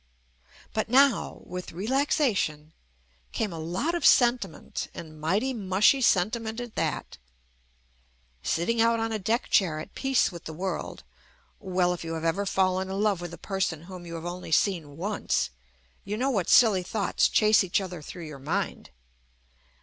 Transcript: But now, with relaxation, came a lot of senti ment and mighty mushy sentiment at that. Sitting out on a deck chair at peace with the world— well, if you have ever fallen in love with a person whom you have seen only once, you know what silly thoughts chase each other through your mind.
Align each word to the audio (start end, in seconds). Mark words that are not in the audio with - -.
But 0.73 0.89
now, 0.89 1.43
with 1.45 1.71
relaxation, 1.73 2.73
came 3.33 3.53
a 3.53 3.59
lot 3.59 3.93
of 3.93 4.03
senti 4.03 4.47
ment 4.47 4.87
and 4.95 5.21
mighty 5.21 5.53
mushy 5.53 6.01
sentiment 6.01 6.59
at 6.59 6.73
that. 6.73 7.19
Sitting 8.41 8.81
out 8.81 8.99
on 8.99 9.11
a 9.11 9.19
deck 9.19 9.49
chair 9.49 9.79
at 9.79 9.93
peace 9.93 10.31
with 10.31 10.45
the 10.45 10.53
world— 10.55 11.03
well, 11.59 11.93
if 11.93 12.03
you 12.03 12.15
have 12.15 12.25
ever 12.25 12.47
fallen 12.47 12.89
in 12.89 12.99
love 12.99 13.21
with 13.21 13.31
a 13.31 13.37
person 13.37 13.83
whom 13.83 14.07
you 14.07 14.19
have 14.19 14.55
seen 14.55 14.85
only 14.85 14.95
once, 14.97 15.51
you 16.03 16.17
know 16.17 16.31
what 16.31 16.49
silly 16.49 16.81
thoughts 16.81 17.29
chase 17.29 17.63
each 17.63 17.79
other 17.79 18.01
through 18.01 18.25
your 18.25 18.39
mind. 18.39 18.89